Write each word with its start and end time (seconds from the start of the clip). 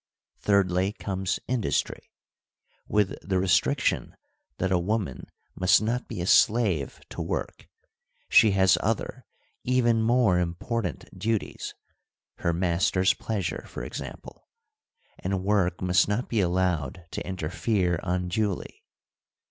Thirdly 0.39 0.93
comes 0.93 1.39
industry, 1.47 2.09
with 2.87 3.13
the 3.21 3.37
restriction 3.37 4.15
that 4.57 4.71
a 4.71 4.79
woman 4.79 5.25
must 5.53 5.79
not 5.79 6.07
be 6.07 6.21
a 6.21 6.25
slave 6.25 6.99
to 7.11 7.21
work: 7.21 7.69
she 8.27 8.49
has 8.53 8.79
other 8.81 9.27
even 9.63 10.01
more 10.01 10.39
important 10.39 11.05
duties— 11.15 11.75
her 12.39 12.51
master's 12.51 13.13
pleasure, 13.13 13.63
for 13.67 13.83
example— 13.83 14.49
and 15.23 15.43
work 15.43 15.81
must 15.83 16.07
not 16.07 16.27
be 16.29 16.41
allowed 16.41 17.05
to 17.11 17.23
interfere 17.23 17.99
unduly. 18.01 18.81